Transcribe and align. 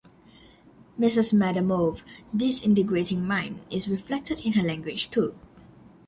Mrs. 0.99 1.31
Marmeladov's 1.31 2.01
disintegrating 2.35 3.23
mind 3.23 3.59
is 3.69 3.87
reflected 3.87 4.39
in 4.43 4.53
her 4.53 4.63
language, 4.63 5.11
too. 5.11 5.35